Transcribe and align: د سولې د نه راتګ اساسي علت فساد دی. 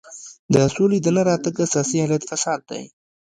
د 0.53 0.55
سولې 0.75 0.99
د 1.01 1.07
نه 1.15 1.21
راتګ 1.29 1.55
اساسي 1.65 1.97
علت 2.03 2.23
فساد 2.29 2.59
دی. 2.69 2.83